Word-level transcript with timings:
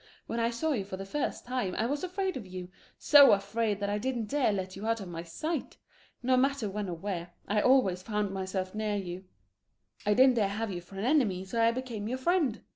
When 0.25 0.39
I 0.39 0.49
saw 0.49 0.71
you 0.71 0.83
for 0.83 0.97
the 0.97 1.05
first 1.05 1.45
time 1.45 1.75
I 1.75 1.85
was 1.85 2.03
afraid 2.03 2.35
of 2.35 2.47
you, 2.47 2.69
so 2.97 3.33
afraid 3.33 3.79
that 3.79 3.89
I 3.91 3.99
didn't 3.99 4.25
dare 4.31 4.51
let 4.51 4.75
you 4.75 4.87
out 4.87 4.99
of 4.99 5.07
my 5.09 5.21
sight; 5.21 5.77
no 6.23 6.35
matter 6.35 6.67
when 6.71 6.89
or 6.89 6.95
where, 6.97 7.33
I 7.47 7.61
always 7.61 8.01
found 8.01 8.31
myself 8.31 8.73
near 8.73 8.95
you 8.95 9.25
I 10.03 10.15
didn't 10.15 10.37
dare 10.37 10.47
have 10.47 10.71
you 10.71 10.81
for 10.81 10.95
an 10.97 11.05
enemy, 11.05 11.45
so 11.45 11.61
I 11.61 11.69
became 11.71 12.07
your 12.07 12.17
friend. 12.17 12.61